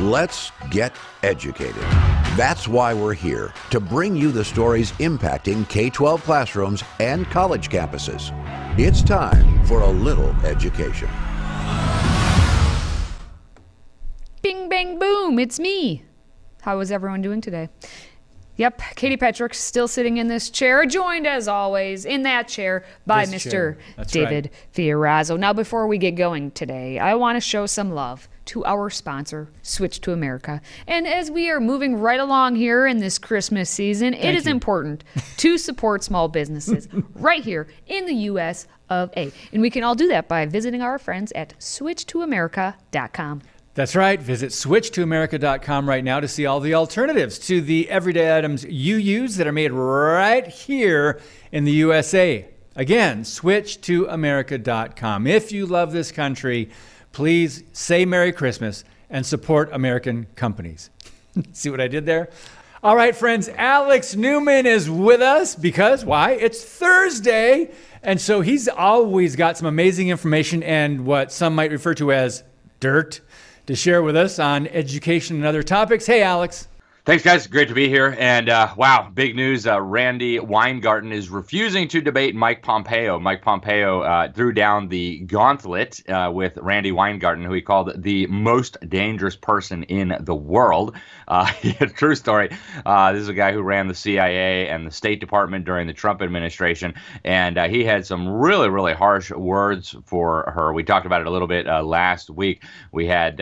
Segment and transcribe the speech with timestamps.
[0.00, 1.82] Let's get educated.
[2.34, 7.68] That's why we're here to bring you the stories impacting K 12 classrooms and college
[7.68, 8.32] campuses.
[8.78, 11.10] It's time for a little education.
[14.40, 16.02] Bing, bang, boom, it's me.
[16.62, 17.68] How is everyone doing today?
[18.60, 23.24] Yep, Katie Patrick still sitting in this chair, joined as always in that chair by
[23.24, 23.50] This Mr.
[23.50, 23.78] chair.
[24.06, 24.74] David right.
[24.74, 25.38] Fiorazo.
[25.38, 29.48] Now, before we get going today, I want to show some love to our sponsor,
[29.62, 30.60] Switch to America.
[30.86, 34.50] And as we are moving right along here in this Christmas season, it is you.
[34.50, 35.04] important
[35.38, 38.66] to support small businesses right here in the U.S.
[38.90, 39.32] of A.
[39.54, 43.40] And we can all do that by visiting our friends at switchtoamerica.com.
[43.74, 44.20] That's right.
[44.20, 49.36] Visit switchtoamerica.com right now to see all the alternatives to the everyday items you use
[49.36, 51.20] that are made right here
[51.52, 52.48] in the USA.
[52.74, 55.26] Again, switchtoamerica.com.
[55.28, 56.68] If you love this country,
[57.12, 60.90] please say Merry Christmas and support American companies.
[61.52, 62.28] see what I did there?
[62.82, 66.32] All right, friends, Alex Newman is with us because why?
[66.32, 67.70] It's Thursday.
[68.02, 72.42] And so he's always got some amazing information and what some might refer to as
[72.80, 73.20] dirt
[73.70, 76.04] to share with us on education and other topics.
[76.04, 76.66] Hey, Alex.
[77.06, 77.46] Thanks, guys.
[77.46, 78.14] Great to be here.
[78.18, 79.66] And uh, wow, big news.
[79.66, 83.18] Uh, Randi Weingarten is refusing to debate Mike Pompeo.
[83.18, 88.26] Mike Pompeo uh, threw down the gauntlet uh, with Randi Weingarten, who he called the
[88.26, 90.94] most dangerous person in the world.
[91.26, 91.50] Uh,
[91.96, 92.50] true story.
[92.84, 95.94] Uh, this is a guy who ran the CIA and the State Department during the
[95.94, 96.92] Trump administration.
[97.24, 100.70] And he had some really, really harsh words for her.
[100.74, 102.62] We talked about it a little bit last week.
[102.92, 103.38] We had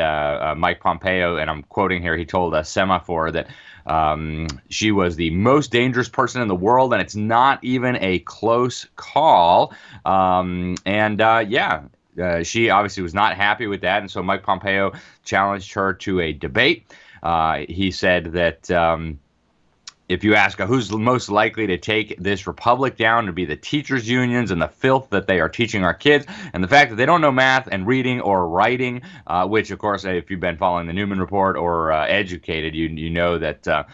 [0.56, 3.48] Mike Pompeo, and I'm quoting here, he told a Semafor that
[3.87, 8.20] um, she was the most dangerous person in the world, and it's not even a
[8.20, 9.73] close call.
[10.05, 11.83] Um, and uh, yeah,
[12.23, 14.92] uh, she obviously was not happy with that, and so Mike Pompeo
[15.25, 16.87] challenged her to a debate.
[17.23, 18.70] Uh, he said that.
[18.70, 19.19] Um,
[20.09, 24.09] if you ask who's most likely to take this republic down to be the teachers
[24.09, 27.06] unions and the filth that they are teaching our kids and the fact that they
[27.06, 30.87] don't know math and reading or writing uh, which of course if you've been following
[30.87, 33.84] the newman report or uh, educated you, you know that uh,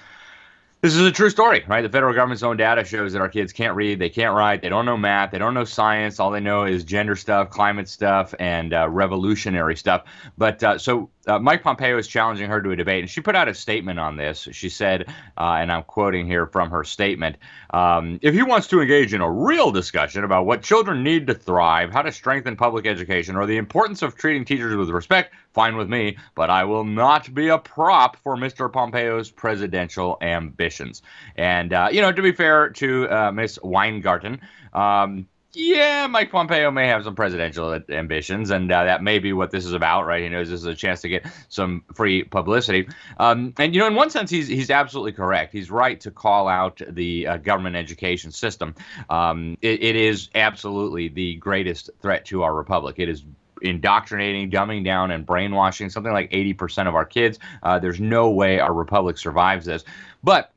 [0.84, 1.80] this is a true story, right?
[1.80, 4.68] The federal government's own data shows that our kids can't read, they can't write, they
[4.68, 6.20] don't know math, they don't know science.
[6.20, 10.04] All they know is gender stuff, climate stuff, and uh, revolutionary stuff.
[10.36, 13.34] But uh, so uh, Mike Pompeo is challenging her to a debate, and she put
[13.34, 14.48] out a statement on this.
[14.52, 15.06] She said,
[15.38, 17.36] uh, and I'm quoting here from her statement
[17.74, 21.34] um, if he wants to engage in a real discussion about what children need to
[21.34, 25.76] thrive, how to strengthen public education, or the importance of treating teachers with respect, fine
[25.76, 28.72] with me, but I will not be a prop for Mr.
[28.72, 31.02] Pompeo's presidential ambitions.
[31.36, 34.40] And, uh, you know, to be fair to uh, Miss Weingarten,
[34.72, 39.50] um, yeah, Mike Pompeo may have some presidential ambitions, and uh, that may be what
[39.50, 40.22] this is about, right?
[40.22, 42.88] He knows this is a chance to get some free publicity.
[43.18, 45.52] Um, and you know, in one sense, he's he's absolutely correct.
[45.52, 48.74] He's right to call out the uh, government education system.
[49.08, 52.96] Um, it, it is absolutely the greatest threat to our republic.
[52.98, 53.24] It is
[53.62, 57.38] indoctrinating, dumbing down, and brainwashing something like 80% of our kids.
[57.62, 59.84] Uh, there's no way our republic survives this.
[60.22, 60.53] But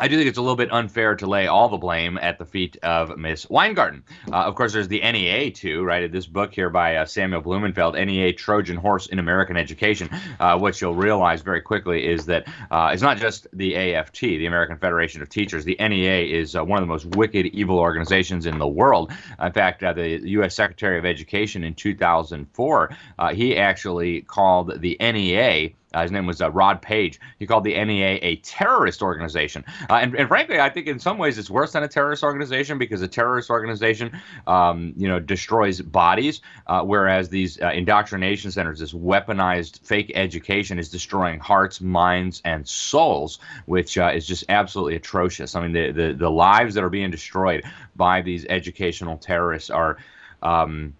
[0.00, 2.46] I do think it's a little bit unfair to lay all the blame at the
[2.46, 4.02] feet of Miss Weingarten.
[4.32, 6.10] Uh, of course, there's the NEA too, right?
[6.10, 10.08] This book here by uh, Samuel Blumenfeld, NEA Trojan Horse in American Education.
[10.40, 14.46] Uh, what you'll realize very quickly is that uh, it's not just the AFT, the
[14.46, 15.66] American Federation of Teachers.
[15.66, 19.12] The NEA is uh, one of the most wicked, evil organizations in the world.
[19.38, 20.54] In fact, uh, the U.S.
[20.54, 22.96] Secretary of Education in 2004,
[23.34, 25.72] he actually called the NEA.
[25.92, 27.20] Uh, his name was uh, Rod Page.
[27.38, 29.64] He called the NEA a terrorist organization.
[29.88, 32.78] Uh, and, and, frankly, I think in some ways it's worse than a terrorist organization
[32.78, 38.78] because a terrorist organization, um, you know, destroys bodies, uh, whereas these uh, indoctrination centers,
[38.78, 44.96] this weaponized fake education, is destroying hearts, minds, and souls, which uh, is just absolutely
[44.96, 45.54] atrocious.
[45.54, 47.64] I mean, the, the the lives that are being destroyed
[47.96, 49.96] by these educational terrorists are.
[50.42, 50.94] Um,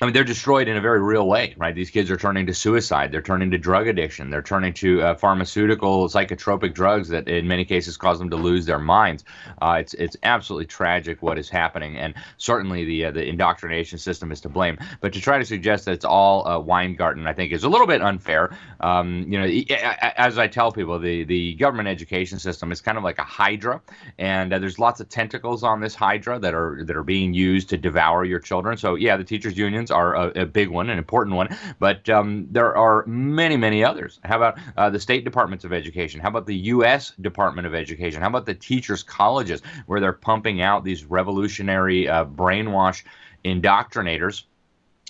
[0.00, 1.74] I mean, they're destroyed in a very real way, right?
[1.74, 3.10] These kids are turning to suicide.
[3.10, 4.30] They're turning to drug addiction.
[4.30, 8.64] They're turning to uh, pharmaceutical, psychotropic drugs that, in many cases, cause them to lose
[8.64, 9.24] their minds.
[9.60, 14.30] Uh, it's it's absolutely tragic what is happening, and certainly the uh, the indoctrination system
[14.30, 14.78] is to blame.
[15.00, 17.88] But to try to suggest that it's all uh, Weingarten, I think, is a little
[17.88, 18.56] bit unfair.
[18.78, 19.76] Um, you know,
[20.16, 23.82] as I tell people, the the government education system is kind of like a hydra,
[24.16, 27.68] and uh, there's lots of tentacles on this hydra that are that are being used
[27.70, 28.76] to devour your children.
[28.78, 32.46] So yeah, the teachers unions are a, a big one, an important one, but um,
[32.50, 34.20] there are many, many others.
[34.24, 36.20] How about uh, the state departments of education?
[36.20, 37.12] How about the U.S.
[37.20, 38.22] Department of Education?
[38.22, 43.04] How about the teachers' colleges, where they're pumping out these revolutionary uh, brainwash
[43.44, 44.44] indoctrinators?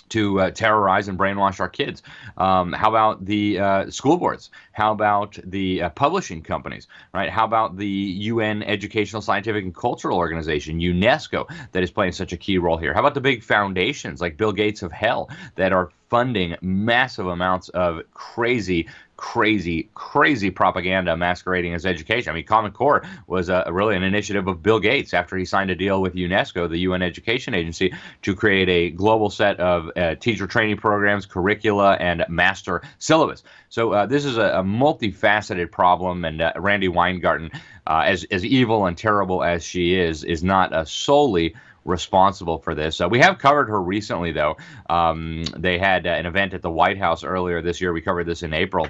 [0.09, 2.03] To uh, terrorize and brainwash our kids?
[2.37, 4.49] Um, how about the uh, school boards?
[4.71, 6.87] How about the uh, publishing companies?
[7.13, 7.29] Right?
[7.29, 12.37] How about the UN Educational, Scientific, and Cultural Organization, UNESCO, that is playing such a
[12.37, 12.93] key role here?
[12.93, 17.69] How about the big foundations like Bill Gates of Hell that are funding massive amounts
[17.69, 18.87] of crazy
[19.19, 22.31] crazy, crazy propaganda masquerading as education.
[22.31, 25.69] I mean, Common Core was a, really an initiative of Bill Gates after he signed
[25.69, 30.15] a deal with UNESCO, the UN Education Agency, to create a global set of uh,
[30.15, 33.43] teacher training programs, curricula, and master syllabus.
[33.67, 37.51] So uh, this is a, a, multifaceted problem, and uh, Randi Weingarten,
[37.87, 41.55] uh, as as evil and terrible as she is, is not uh, solely
[41.85, 43.01] responsible for this.
[43.01, 44.57] Uh, we have covered her recently, though.
[44.89, 47.91] Um, they had uh, an event at the White House earlier this year.
[47.91, 48.87] We covered this in April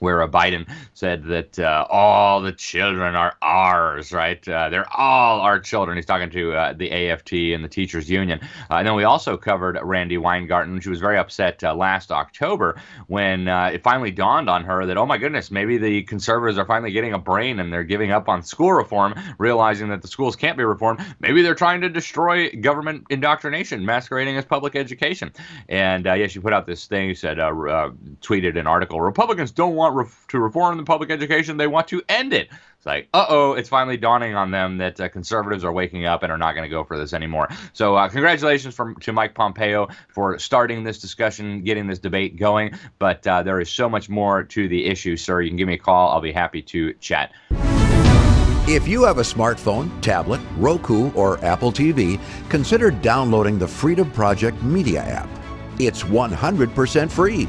[0.00, 4.46] where uh, Biden said that uh, all the children are ours, right?
[4.46, 5.96] Uh, they're all our children.
[5.96, 8.40] He's talking to uh, the AFT and the teachers union.
[8.70, 10.80] Uh, and then we also covered Randi Weingarten.
[10.80, 15.06] She was very upset uh, last October when it finally dawned on her that, oh
[15.06, 18.42] my goodness, maybe the conservatives are finally getting a brain and they're giving up on
[18.42, 21.00] school reform, realizing that the schools can't be reformed.
[21.20, 25.32] Maybe they're trying to destroy government indoctrination, masquerading as public education.
[25.68, 30.10] And yeah, she put out this thing, said, tweeted an article Republicans don't want want
[30.28, 32.48] to reform the public education, they want to end it.
[32.76, 36.22] It's like, uh oh, it's finally dawning on them that uh, conservatives are waking up
[36.22, 37.48] and are not going to go for this anymore.
[37.72, 42.72] So, uh, congratulations from, to Mike Pompeo for starting this discussion, getting this debate going.
[42.98, 45.40] But uh, there is so much more to the issue, sir.
[45.40, 46.10] You can give me a call.
[46.10, 47.32] I'll be happy to chat.
[48.68, 54.60] If you have a smartphone, tablet, Roku, or Apple TV, consider downloading the Freedom Project
[54.62, 55.28] Media app.
[55.78, 57.48] It's 100% free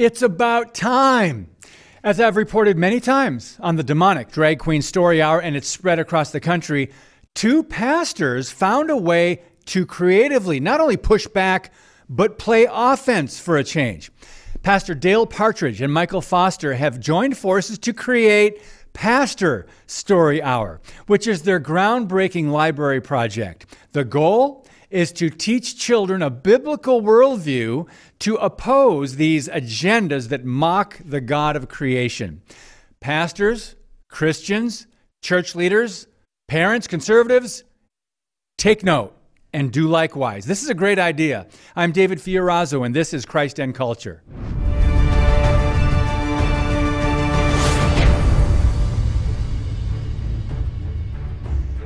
[0.00, 1.50] It's about time.
[2.02, 5.98] As I've reported many times on the demonic drag queen story hour and it's spread
[5.98, 6.90] across the country,
[7.34, 11.70] two pastors found a way to creatively not only push back,
[12.08, 14.10] but play offense for a change.
[14.62, 18.62] Pastor Dale Partridge and Michael Foster have joined forces to create
[18.94, 23.66] Pastor Story Hour, which is their groundbreaking library project.
[23.92, 27.88] The goal is to teach children a biblical worldview
[28.18, 32.42] to oppose these agendas that mock the God of creation.
[33.00, 33.76] Pastors,
[34.08, 34.86] Christians,
[35.22, 36.06] church leaders,
[36.48, 37.64] parents, conservatives,
[38.58, 39.16] take note
[39.52, 40.44] and do likewise.
[40.44, 41.46] This is a great idea.
[41.74, 44.22] I'm David Fiorazo, and this is Christ and Culture.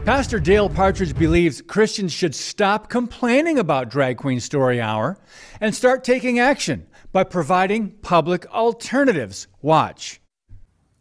[0.04, 5.16] Pastor Dale Partridge believes Christians should stop complaining about Drag Queen Story Hour
[5.62, 9.46] and start taking action by providing public alternatives.
[9.62, 10.20] Watch.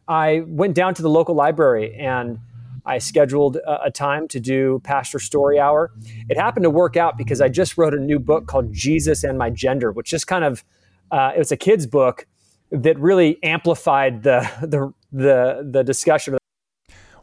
[0.07, 2.39] I went down to the local library and
[2.85, 5.91] I scheduled a, time to do Pastor Story Hour.
[6.29, 9.37] It happened to work out because I just wrote a new book called Jesus and
[9.37, 10.63] My Gender, which just kind of
[11.11, 12.25] uh, it was a kid's book
[12.71, 16.37] that really amplified the the the, the discussion.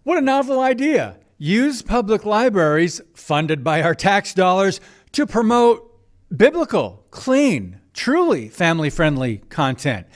[0.03, 1.17] What a novel idea!
[1.41, 4.79] Use public libraries funded by our tax dollars
[5.11, 5.99] to promote
[6.37, 10.07] biblical, clean, truly family friendly content.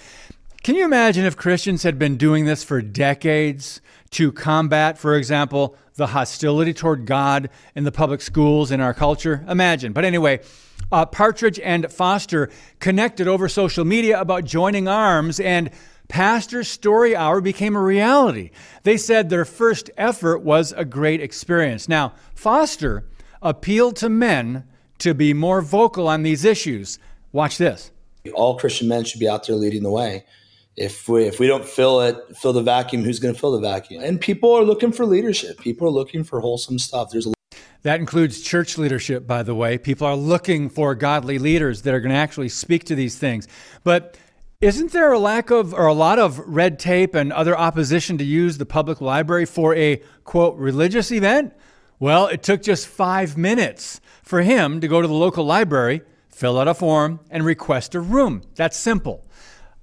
[0.63, 5.77] Can you imagine if Christians had been doing this for decades to combat, for example,
[5.95, 9.47] the hostility toward God in the public schools in our culture?
[9.49, 9.95] Imagine.
[9.95, 10.41] But anyway,
[10.93, 12.51] uh, Partridge and Foster
[12.81, 15.71] connected over social media about joining arms and
[16.09, 18.51] Pastor's Story Hour became a reality.
[18.83, 21.89] They said their first effort was a great experience.
[21.89, 23.05] Now, Foster
[23.43, 24.65] appealed to men
[24.99, 26.99] to be more vocal on these issues.
[27.33, 27.91] Watch this.
[28.35, 30.25] All Christian men should be out there leading the way.
[30.77, 33.61] If we if we don't fill it, fill the vacuum, who's going to fill the
[33.61, 34.03] vacuum?
[34.03, 35.61] And people are looking for leadership.
[35.61, 37.11] People are looking for wholesome stuff.
[37.11, 37.35] There's a
[37.83, 39.77] that includes church leadership, by the way.
[39.77, 43.47] People are looking for godly leaders that are going to actually speak to these things.
[43.85, 44.17] But
[44.65, 48.25] isn't there a lack of, or a lot of red tape and other opposition to
[48.25, 51.53] use the public library for a quote religious event?
[51.99, 56.59] Well, it took just five minutes for him to go to the local library, fill
[56.59, 58.41] out a form, and request a room.
[58.55, 59.27] That's simple.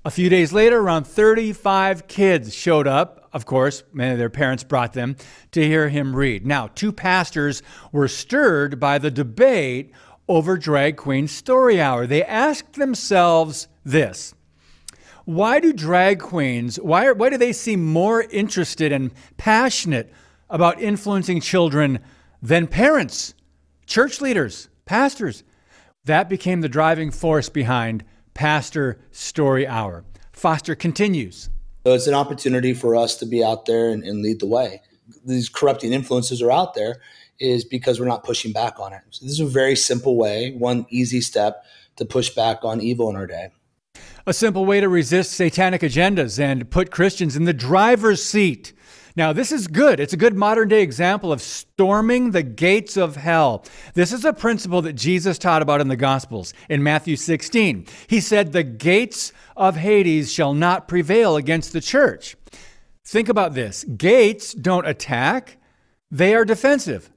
[0.04, 4.64] A few days later, around 35 kids showed up of course, many of their parents
[4.64, 5.16] brought them
[5.52, 6.46] to hear him read.
[6.46, 9.94] Now, two pastors were stirred by the debate
[10.28, 12.06] over Drag Queen Story Hour.
[12.08, 14.34] They asked themselves this
[15.26, 20.12] Why do drag queens, why, are, why do they seem more interested and passionate
[20.50, 22.00] about influencing children
[22.42, 23.34] than parents,
[23.86, 25.44] church leaders, pastors?
[26.06, 30.04] That became the driving force behind Pastor Story Hour.
[30.32, 31.50] Foster continues.
[31.86, 34.82] So it's an opportunity for us to be out there and, and lead the way.
[35.26, 37.02] These corrupting influences are out there
[37.40, 39.02] is because we're not pushing back on it.
[39.12, 41.64] So this is a very simple way, one easy step
[41.98, 43.50] to push back on evil in our day.
[44.28, 48.72] A simple way to resist satanic agendas and put Christians in the driver's seat.
[49.16, 50.00] Now, this is good.
[50.00, 53.66] It's a good modern day example of storming the gates of hell.
[53.96, 57.88] This is a principle that Jesus taught about in the Gospels in Matthew 16.
[58.08, 62.38] He said, The gates of Hades shall not prevail against the church.
[63.04, 65.58] Think about this gates don't attack,
[66.12, 67.10] they are defensive.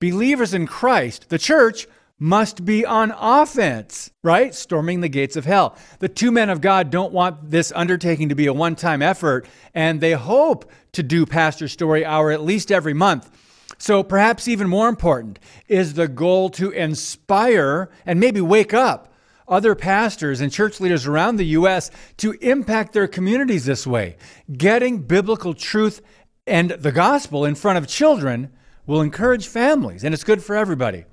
[0.00, 1.86] Believers in Christ, the church,
[2.18, 4.54] must be on offense, right?
[4.54, 5.76] Storming the gates of hell.
[6.00, 9.46] The two men of God don't want this undertaking to be a one time effort,
[9.74, 13.30] and they hope to do Pastor Story Hour at least every month.
[13.78, 19.12] So, perhaps even more important is the goal to inspire and maybe wake up
[19.46, 21.90] other pastors and church leaders around the U.S.
[22.18, 24.16] to impact their communities this way.
[24.52, 26.02] Getting biblical truth
[26.46, 28.50] and the gospel in front of children
[28.86, 31.04] will encourage families, and it's good for everybody.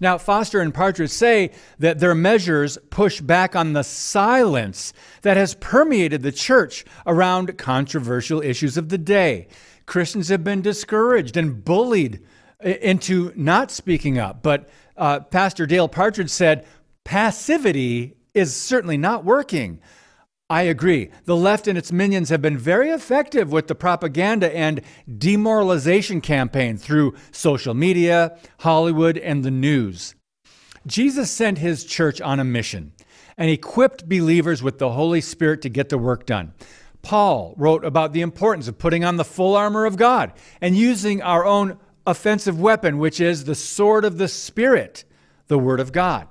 [0.00, 5.54] Now, Foster and Partridge say that their measures push back on the silence that has
[5.54, 9.48] permeated the church around controversial issues of the day.
[9.86, 12.24] Christians have been discouraged and bullied
[12.60, 14.42] into not speaking up.
[14.42, 16.66] But uh, Pastor Dale Partridge said
[17.04, 19.80] passivity is certainly not working.
[20.50, 21.10] I agree.
[21.24, 24.82] The left and its minions have been very effective with the propaganda and
[25.18, 30.14] demoralization campaign through social media, Hollywood, and the news.
[30.86, 32.92] Jesus sent his church on a mission
[33.38, 36.52] and equipped believers with the Holy Spirit to get the work done.
[37.00, 41.22] Paul wrote about the importance of putting on the full armor of God and using
[41.22, 45.04] our own offensive weapon, which is the sword of the Spirit,
[45.48, 46.28] the Word of God.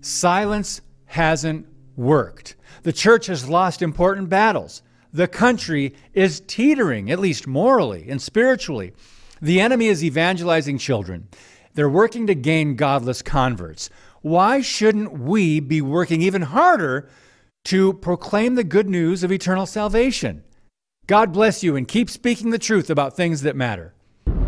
[0.00, 1.66] Silence hasn't
[1.96, 2.56] worked.
[2.82, 4.82] The church has lost important battles.
[5.12, 8.92] The country is teetering, at least morally and spiritually.
[9.40, 11.28] The enemy is evangelizing children.
[11.74, 13.90] They're working to gain godless converts.
[14.22, 17.08] Why shouldn't we be working even harder
[17.64, 20.42] to proclaim the good news of eternal salvation?
[21.06, 23.94] God bless you and keep speaking the truth about things that matter.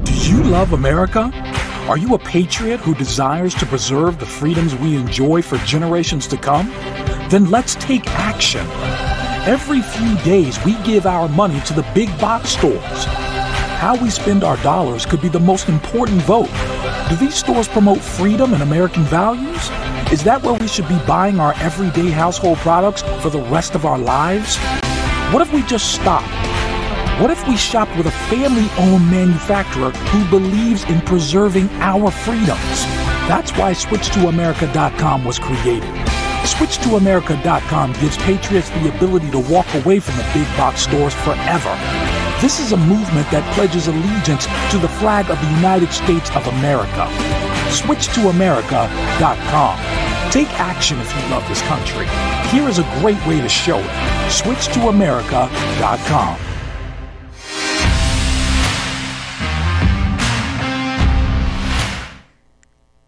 [0.05, 1.31] Do you love America?
[1.89, 6.37] Are you a patriot who desires to preserve the freedoms we enjoy for generations to
[6.37, 6.73] come?
[7.31, 8.67] Then let's take action.
[9.47, 13.05] Every few days, we give our money to the big box stores.
[13.81, 16.51] How we spend our dollars could be the most important vote.
[17.09, 19.71] Do these stores promote freedom and American values?
[20.13, 23.85] Is that where we should be buying our everyday household products for the rest of
[23.85, 24.57] our lives?
[25.33, 26.29] What if we just stopped?
[27.21, 32.85] What if we shopped with a family owned manufacturer who believes in preserving our freedoms?
[33.29, 36.14] That's why SwitchToAmerica.com was created.
[36.45, 41.75] SwitchToAmerica.com gives patriots the ability to walk away from the big box stores forever.
[42.41, 46.47] This is a movement that pledges allegiance to the flag of the United States of
[46.61, 47.09] America.
[47.73, 49.79] SwitchToAmerica.com.
[50.31, 52.07] Take action if you love this country.
[52.53, 53.91] Here is a great way to show it.
[54.29, 56.54] SwitchToAmerica.com.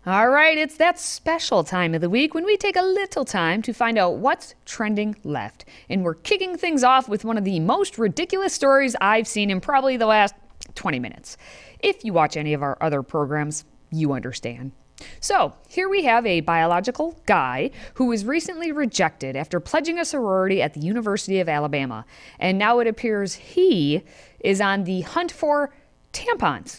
[0.09, 3.61] All right, it's that special time of the week when we take a little time
[3.63, 5.65] to find out what's trending left.
[5.91, 9.61] And we're kicking things off with one of the most ridiculous stories I've seen in
[9.61, 10.37] probably the last
[10.77, 11.37] 20 minutes.
[11.81, 14.71] If you watch any of our other programs, you understand.
[15.19, 20.63] So, here we have a biological guy who was recently rejected after pledging a sorority
[20.63, 22.07] at the University of Alabama.
[22.39, 24.05] And now it appears he
[24.39, 25.75] is on the hunt for
[26.13, 26.79] tampons.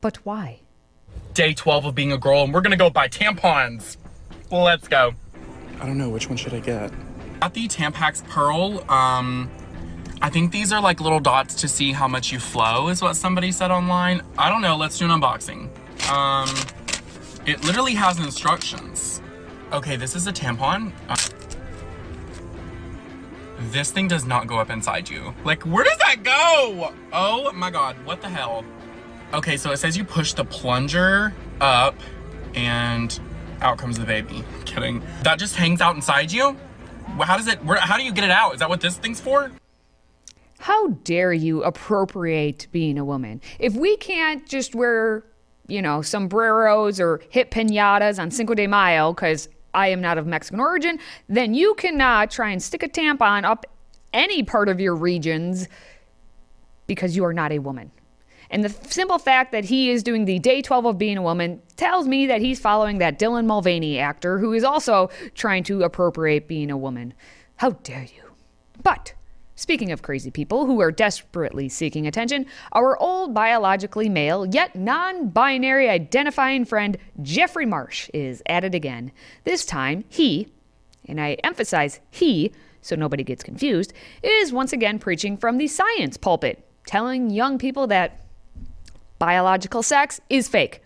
[0.00, 0.60] But why?
[1.36, 3.98] Day 12 of being a girl, and we're gonna go buy tampons.
[4.50, 5.14] Let's go.
[5.80, 6.90] I don't know, which one should I get?
[7.42, 9.50] At the Tampax Pearl, um,
[10.22, 13.16] I think these are like little dots to see how much you flow, is what
[13.16, 14.22] somebody said online.
[14.38, 15.68] I don't know, let's do an unboxing.
[16.10, 16.48] Um,
[17.44, 19.20] it literally has instructions.
[19.72, 20.92] Okay, this is a tampon.
[21.06, 21.16] Uh,
[23.72, 25.34] this thing does not go up inside you.
[25.44, 26.94] Like, where does that go?
[27.12, 28.64] Oh my god, what the hell?
[29.34, 31.96] Okay, so it says you push the plunger up
[32.54, 33.18] and
[33.60, 34.44] out comes the baby.
[34.76, 35.02] kidding.
[35.22, 36.56] That just hangs out inside you?
[37.20, 38.54] How does it, how do you get it out?
[38.54, 39.50] Is that what this thing's for?
[40.58, 43.40] How dare you appropriate being a woman?
[43.58, 45.24] If we can't just wear,
[45.68, 50.26] you know, sombreros or hit pinatas on Cinco de Mayo because I am not of
[50.26, 53.66] Mexican origin, then you cannot try and stick a tampon up
[54.12, 55.68] any part of your regions
[56.86, 57.90] because you are not a woman.
[58.50, 61.60] And the simple fact that he is doing the day 12 of being a woman
[61.76, 66.48] tells me that he's following that Dylan Mulvaney actor who is also trying to appropriate
[66.48, 67.14] being a woman.
[67.56, 68.22] How dare you?
[68.82, 69.14] But
[69.58, 75.30] Speaking of crazy people who are desperately seeking attention, our old biologically male yet non
[75.30, 79.12] binary identifying friend Jeffrey Marsh is at it again.
[79.44, 80.48] This time, he,
[81.08, 82.52] and I emphasize he
[82.86, 87.86] so nobody gets confused, is once again preaching from the science pulpit, telling young people
[87.88, 88.25] that
[89.18, 90.82] biological sex is fake.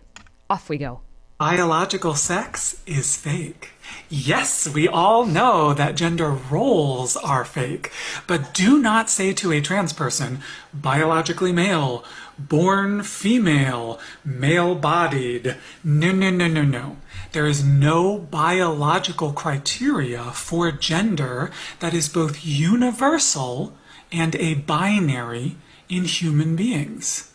[0.49, 1.01] Off we go.
[1.37, 3.71] Biological sex is fake.
[4.09, 7.91] Yes, we all know that gender roles are fake,
[8.27, 10.39] but do not say to a trans person,
[10.71, 12.05] biologically male,
[12.37, 15.57] born female, male bodied.
[15.83, 16.97] No, no, no, no, no.
[17.31, 23.73] There is no biological criteria for gender that is both universal
[24.11, 25.55] and a binary
[25.89, 27.30] in human beings.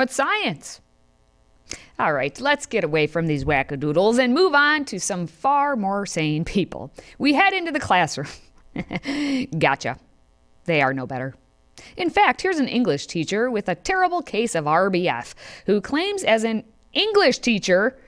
[0.00, 0.80] But science.
[1.98, 6.06] All right, let's get away from these wackadoodles and move on to some far more
[6.06, 6.90] sane people.
[7.18, 8.28] We head into the classroom.
[9.58, 9.98] gotcha.
[10.64, 11.34] They are no better.
[11.98, 15.34] In fact, here's an English teacher with a terrible case of RBF
[15.66, 16.64] who claims, as an
[16.94, 17.98] English teacher,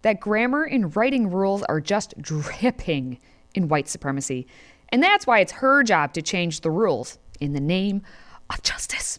[0.00, 3.18] that grammar and writing rules are just dripping
[3.54, 4.46] in white supremacy.
[4.88, 8.00] And that's why it's her job to change the rules in the name
[8.48, 9.18] of justice.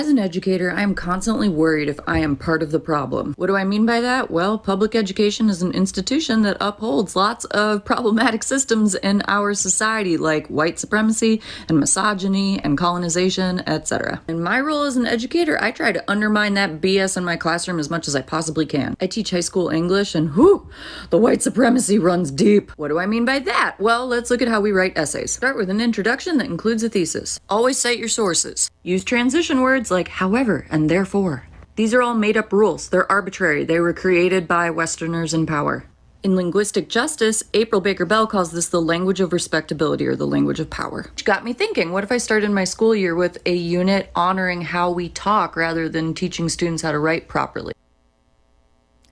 [0.00, 3.34] As an educator, I am constantly worried if I am part of the problem.
[3.36, 4.30] What do I mean by that?
[4.30, 10.16] Well, public education is an institution that upholds lots of problematic systems in our society,
[10.16, 14.22] like white supremacy and misogyny and colonization, etc.
[14.26, 17.78] In my role as an educator, I try to undermine that BS in my classroom
[17.78, 18.96] as much as I possibly can.
[19.02, 20.66] I teach high school English, and whoo,
[21.10, 22.70] the white supremacy runs deep.
[22.78, 23.76] What do I mean by that?
[23.78, 25.32] Well, let's look at how we write essays.
[25.32, 27.38] Start with an introduction that includes a thesis.
[27.50, 28.70] Always cite your sources.
[28.82, 31.46] Use transition words like however and therefore.
[31.76, 32.88] These are all made up rules.
[32.88, 33.64] They're arbitrary.
[33.64, 35.84] They were created by Westerners in power.
[36.22, 40.60] In linguistic justice, April Baker Bell calls this the language of respectability or the language
[40.60, 41.06] of power.
[41.10, 44.60] Which got me thinking what if I started my school year with a unit honoring
[44.60, 47.72] how we talk rather than teaching students how to write properly?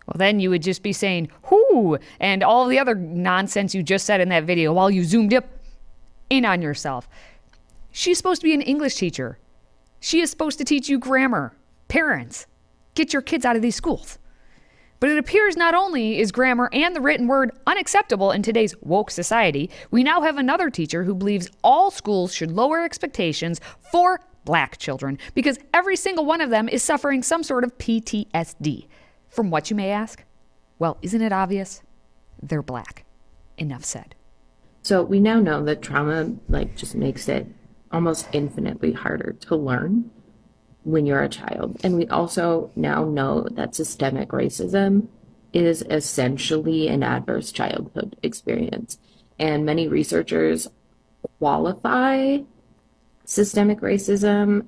[0.06, 4.04] Well, then you would just be saying, whoo, and all the other nonsense you just
[4.04, 5.46] said in that video while you zoomed up
[6.28, 7.08] in on yourself.
[7.90, 9.38] She's supposed to be an English teacher.
[10.00, 11.56] She is supposed to teach you grammar.
[11.88, 12.46] Parents,
[12.94, 14.18] get your kids out of these schools.
[15.00, 19.10] But it appears not only is grammar and the written word unacceptable in today's woke
[19.10, 23.60] society, we now have another teacher who believes all schools should lower expectations
[23.92, 28.86] for black children because every single one of them is suffering some sort of PTSD.
[29.28, 30.24] From what you may ask?
[30.78, 31.82] Well, isn't it obvious?
[32.42, 33.04] They're black.
[33.56, 34.14] Enough said.
[34.82, 37.46] So we now know that trauma like just makes it
[37.92, 40.10] almost infinitely harder to learn
[40.84, 41.78] when you're a child.
[41.82, 45.08] And we also now know that systemic racism
[45.52, 48.98] is essentially an adverse childhood experience.
[49.38, 50.68] And many researchers
[51.38, 52.38] qualify
[53.24, 54.66] systemic racism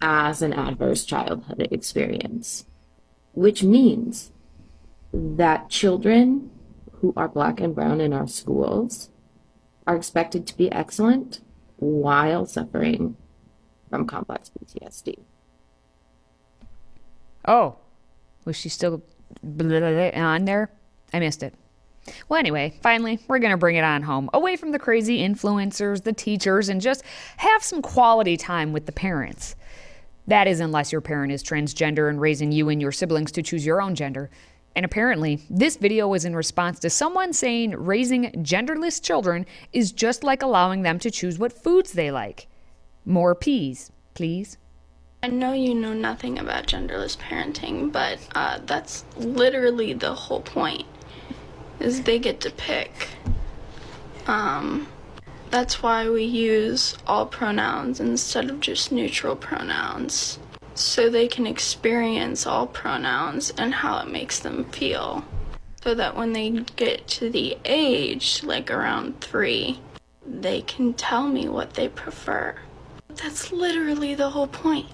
[0.00, 2.66] as an adverse childhood experience,
[3.32, 4.32] which means
[5.12, 6.50] that children
[7.00, 9.10] who are black and brown in our schools
[9.86, 11.40] are expected to be excellent
[11.76, 13.16] while suffering
[13.90, 15.18] from complex PTSD.
[17.46, 17.76] Oh,
[18.44, 19.02] was she still
[19.42, 20.70] on there?
[21.12, 21.54] I missed it.
[22.28, 26.04] Well, anyway, finally, we're going to bring it on home, away from the crazy influencers,
[26.04, 27.02] the teachers, and just
[27.38, 29.56] have some quality time with the parents.
[30.28, 33.66] That is, unless your parent is transgender and raising you and your siblings to choose
[33.66, 34.30] your own gender.
[34.76, 40.22] And apparently, this video was in response to someone saying raising genderless children is just
[40.22, 42.46] like allowing them to choose what foods they like.
[43.06, 44.58] More peas, please.
[45.22, 50.84] I know you know nothing about genderless parenting, but uh, that's literally the whole point.
[51.80, 53.08] Is they get to pick.
[54.26, 54.88] Um,
[55.50, 60.38] that's why we use all pronouns instead of just neutral pronouns
[60.76, 65.24] so they can experience all pronouns and how it makes them feel.
[65.82, 69.80] So that when they get to the age, like around three,
[70.26, 72.56] they can tell me what they prefer.
[73.08, 74.86] That's literally the whole point,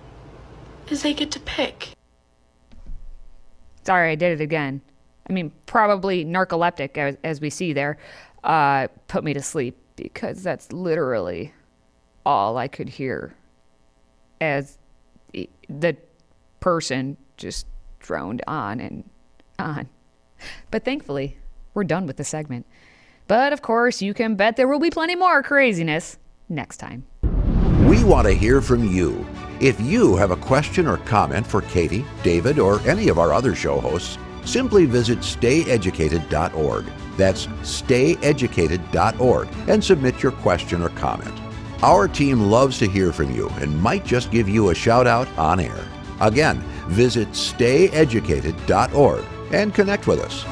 [0.88, 1.88] is they get to pick.
[3.84, 4.80] Sorry, I did it again.
[5.28, 7.98] I mean, probably narcoleptic, as, as we see there,
[8.44, 11.52] uh, put me to sleep because that's literally
[12.24, 13.34] all I could hear
[14.40, 14.78] as
[15.68, 15.96] the
[16.60, 17.66] person just
[17.98, 19.08] droned on and
[19.58, 19.88] on.
[20.70, 21.38] But thankfully,
[21.74, 22.66] we're done with the segment.
[23.28, 26.18] But of course, you can bet there will be plenty more craziness
[26.48, 27.04] next time.
[27.86, 29.26] We want to hear from you.
[29.60, 33.54] If you have a question or comment for Katie, David, or any of our other
[33.54, 36.84] show hosts, simply visit stayeducated.org.
[37.16, 41.41] That's stayeducated.org and submit your question or comment.
[41.82, 45.26] Our team loves to hear from you and might just give you a shout out
[45.36, 45.84] on air.
[46.20, 50.44] Again, visit stayeducated.org and connect with us.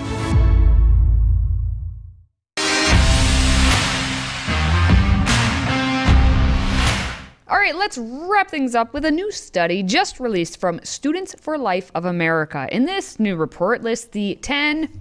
[7.48, 11.56] All right, let's wrap things up with a new study just released from Students for
[11.56, 12.68] Life of America.
[12.72, 15.00] In this new report lists the 10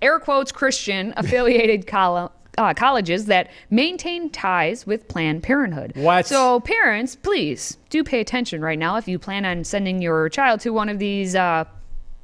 [0.00, 5.92] air quotes Christian affiliated coll- uh, colleges that maintain ties with Planned Parenthood.
[5.96, 6.26] What?
[6.26, 10.60] So, parents, please do pay attention right now if you plan on sending your child
[10.60, 11.34] to one of these.
[11.34, 11.64] Uh,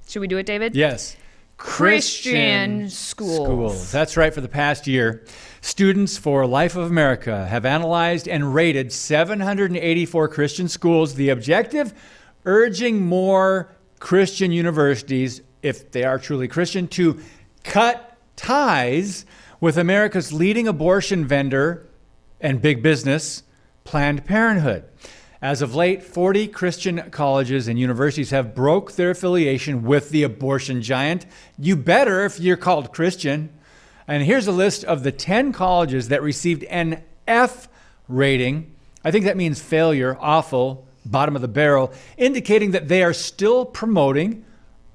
[0.08, 0.74] should we do it, David?
[0.74, 1.16] Yes.
[1.56, 3.44] Christian schools.
[3.44, 3.92] schools.
[3.92, 4.32] That's right.
[4.32, 5.24] For the past year,
[5.60, 11.14] Students for Life of America have analyzed and rated 784 Christian schools.
[11.14, 11.92] The objective
[12.46, 17.20] urging more Christian universities, if they are truly Christian, to
[17.62, 19.26] cut ties
[19.60, 21.86] with America's leading abortion vendor
[22.40, 23.42] and big business,
[23.84, 24.84] Planned Parenthood.
[25.42, 30.82] As of late, 40 Christian colleges and universities have broke their affiliation with the abortion
[30.82, 31.26] giant.
[31.58, 33.50] You better if you're called Christian.
[34.06, 37.68] And here's a list of the 10 colleges that received an F
[38.08, 38.74] rating.
[39.04, 43.64] I think that means failure, awful, bottom of the barrel, indicating that they are still
[43.64, 44.44] promoting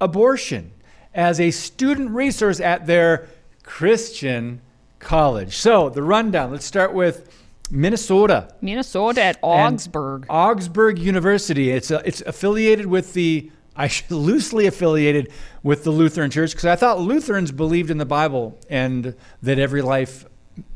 [0.00, 0.70] abortion
[1.14, 3.28] as a student resource at their
[3.66, 4.62] Christian
[5.00, 5.54] college.
[5.56, 7.28] So, the rundown let's start with
[7.70, 8.54] Minnesota.
[8.62, 10.24] Minnesota at And Augsburg.
[10.30, 11.70] Augsburg University.
[11.70, 15.30] It's a, it's affiliated with the I should- loosely affiliated
[15.62, 19.82] with the Lutheran Church because I thought Lutherans believed in the Bible and that every
[19.82, 20.24] life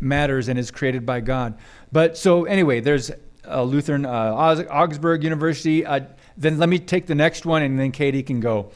[0.00, 1.54] matters and is created by God.
[1.90, 3.10] But so anyway, there's
[3.44, 5.86] a Lutheran uh, Augsburg University.
[5.86, 6.00] Uh,
[6.36, 8.70] then let me take the next one, and then Katie can go.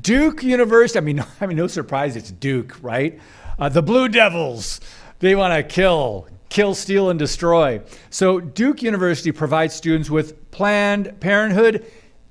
[0.00, 0.98] Duke University.
[0.98, 3.18] I mean, I mean, no surprise, it's Duke, right?
[3.58, 4.80] Uh, the Blue Devils.
[5.18, 7.80] They want to kill, kill, steal, and destroy.
[8.10, 11.86] So Duke University provides students with Planned Parenthood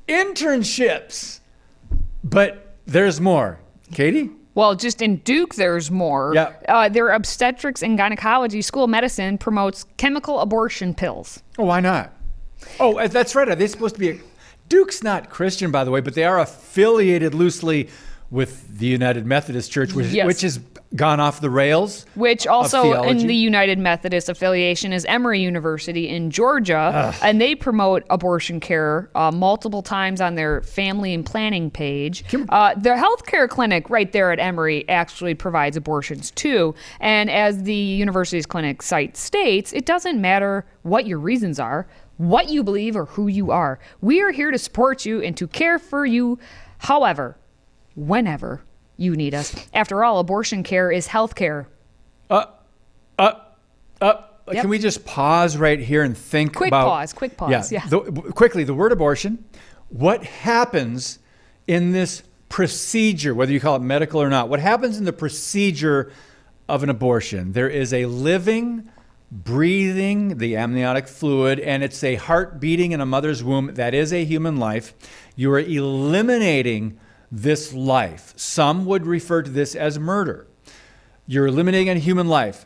[0.08, 1.40] internships.
[2.24, 3.60] But there's more.
[3.92, 4.30] Katie?
[4.56, 6.32] Well, just in Duke, there's more.
[6.34, 6.54] Yeah.
[6.68, 11.44] Uh, their obstetrics and gynecology school of medicine promotes chemical abortion pills.
[11.58, 12.14] Oh, why not?
[12.80, 13.50] Oh, uh, that's right.
[13.50, 14.10] Are they supposed to be?
[14.12, 14.20] A,
[14.70, 17.90] Duke's not Christian, by the way, but they are affiliated loosely
[18.32, 20.26] with the United Methodist Church, which, Yes.
[20.26, 20.60] which has
[20.96, 22.06] gone off the rails.
[22.16, 27.16] Which also in the United Methodist affiliation is Emory University in Georgia, Ugh.
[27.22, 32.24] and they promote abortion care uh, multiple times on their family and planning page.
[32.50, 36.74] Uh, their healthcare clinic right there at Emory actually provides abortions too.
[37.00, 42.50] And as the university's clinic site states, it doesn't matter what your reasons are, what
[42.50, 43.80] you believe, or who you are.
[44.02, 46.40] We are here to support you and to care for you.
[46.80, 47.38] However,
[47.96, 48.62] whenever
[48.98, 49.54] you need us.
[49.74, 51.68] After all, abortion care is health care.
[52.30, 52.46] Uh,
[53.20, 53.34] uh,
[54.02, 54.62] uh, Yep.
[54.62, 57.84] Can we just pause right here and think Quick about pause, quick pause, yeah.
[57.88, 58.00] the-
[58.36, 59.44] quickly, the word abortion.
[59.90, 61.18] What happens
[61.66, 64.48] in this procedure, whether you call it medical or not?
[64.48, 66.12] What happens in the procedure
[66.70, 67.54] of an abortion?
[67.54, 68.88] There is a living,
[69.32, 73.74] breathing, the amniotic fluid, and it's a heart beating in a mother's womb.
[73.74, 74.94] That is a human life.
[75.36, 77.00] You are eliminating
[77.32, 78.34] this life.
[78.36, 80.48] Some would refer to this as murder.
[81.28, 82.66] You're eliminating a human life.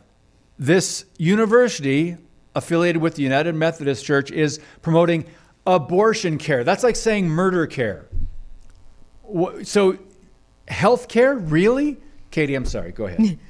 [0.58, 2.18] This university,
[2.54, 5.24] affiliated with the United Methodist Church, is promoting
[5.66, 6.62] abortion care.
[6.62, 8.06] That's like saying murder care.
[9.62, 9.98] So,
[10.68, 11.96] health care, really?
[12.30, 12.92] Katie, I'm sorry.
[12.92, 13.38] Go ahead.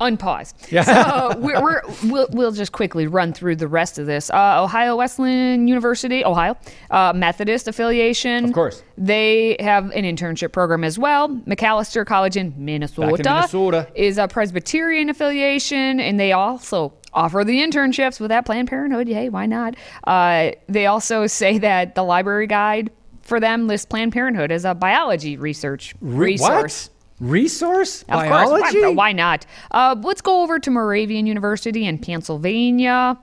[0.00, 0.54] Unpause.
[0.70, 0.82] Yeah.
[0.82, 4.28] So we're, we're, we'll, we'll just quickly run through the rest of this.
[4.30, 6.56] Uh, Ohio Wesleyan University, Ohio,
[6.90, 8.44] uh, Methodist affiliation.
[8.44, 8.82] Of course.
[8.98, 11.28] They have an internship program as well.
[11.28, 13.88] Macalester College in Minnesota, Minnesota.
[13.94, 19.08] is a Presbyterian affiliation, and they also offer the internships with that Planned Parenthood.
[19.08, 19.74] Yay, why not?
[20.04, 22.90] Uh, they also say that the library guide
[23.22, 26.88] for them lists Planned Parenthood as a biology research Re- resource.
[26.88, 26.94] What?
[27.20, 28.02] Resource?
[28.02, 28.62] Of Biology?
[28.62, 28.74] course.
[28.74, 29.46] Why, why not?
[29.70, 33.18] Uh, let's go over to Moravian University in Pennsylvania.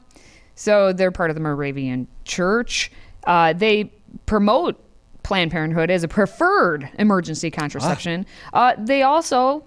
[0.55, 2.91] So they're part of the Moravian Church.
[3.25, 3.91] Uh, they
[4.25, 4.81] promote
[5.23, 8.25] Planned Parenthood as a preferred emergency contraception.
[8.53, 9.65] Uh, they also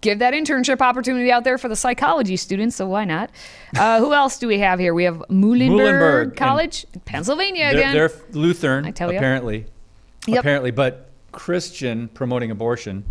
[0.00, 2.76] give that internship opportunity out there for the psychology students.
[2.76, 3.30] So why not?
[3.76, 4.92] Uh, who else do we have here?
[4.94, 7.94] We have Muhlenberg, Muhlenberg, College, Pennsylvania They're, again.
[7.94, 9.18] they're Lutheran, I tell ya.
[9.18, 9.66] apparently.
[10.26, 10.40] Yep.
[10.40, 13.04] Apparently, but Christian promoting abortion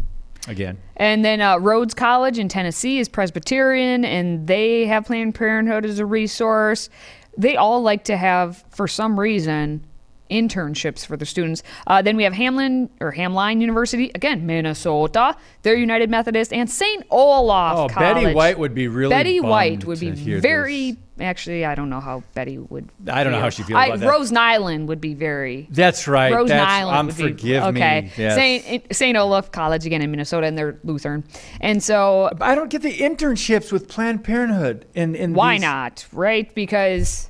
[0.48, 0.78] again.
[0.98, 6.00] And then uh, Rhodes College in Tennessee is Presbyterian, and they have Planned Parenthood as
[6.00, 6.90] a resource.
[7.38, 9.86] They all like to have, for some reason,
[10.34, 11.62] internships for the students.
[11.88, 15.36] Uh, then we have Hamlin or Hamline University, again, Minnesota.
[15.62, 17.06] They're United Methodist, and St.
[17.12, 18.24] Olaf Oh, College.
[18.24, 20.98] Betty White would be really Betty White would be very.
[21.20, 22.90] Actually, I don't know how Betty would.
[23.08, 24.10] I don't know how she feels I- about that.
[24.10, 25.68] Rose Nylund would be very.
[25.70, 26.34] That's right.
[26.34, 28.02] Rose That's, Nylund um, would be forgive okay.
[28.02, 28.12] me.
[28.18, 28.34] Yes.
[28.36, 31.24] Saint Saint Olaf College again in Minnesota, and they're Lutheran,
[31.62, 34.88] and so I don't get the internships with Planned Parenthood.
[34.96, 36.08] And, and why these- not?
[36.12, 36.54] Right?
[36.56, 37.30] Because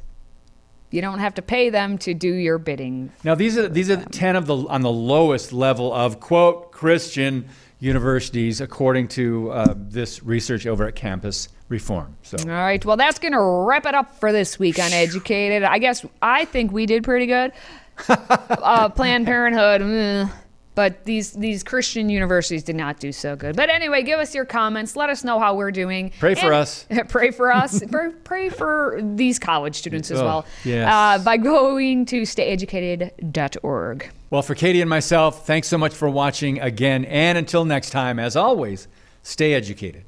[0.93, 3.11] you don't have to pay them to do your bidding.
[3.23, 6.71] Now these are these are the ten of the on the lowest level of quote
[6.71, 12.15] Christian universities, according to uh, this research over at Campus Reform.
[12.21, 12.83] So All right.
[12.85, 15.63] Well, that's going to wrap it up for this week on Educated.
[15.63, 17.51] I guess I think we did pretty good.
[18.07, 20.27] uh, Planned Parenthood, eh,
[20.75, 23.55] but these these Christian universities did not do so good.
[23.55, 24.95] But anyway, give us your comments.
[24.95, 26.11] Let us know how we're doing.
[26.19, 26.85] Pray for And- us.
[27.09, 27.83] pray for us.
[27.91, 30.45] pray, pray for these college students as Oh, well.
[30.63, 30.87] yes.
[30.91, 34.09] Uh, by going to stayeducated.org.
[34.29, 38.19] well, for Katie and myself, thanks so much for watching again, and until next time,
[38.19, 38.87] as always,
[39.21, 40.03] stay educated.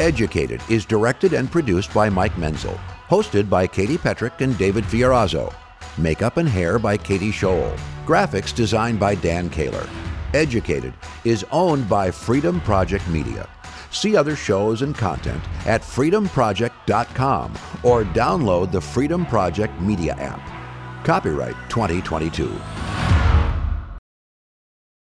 [0.00, 2.78] Educated is directed and produced by Mike Menzel.
[3.08, 5.52] Hosted by Katie Petrick and David Fiorazo.
[5.98, 7.78] Makeup and hair by Katie Scholl.
[8.06, 9.88] Graphics designed by Dan Kaler.
[10.34, 10.92] Educated
[11.24, 13.48] is owned by Freedom Project Media.
[13.92, 20.40] See other shows and content at freedomproject.com or download the Freedom Project Media app.
[21.04, 23.21] Copyright 2022.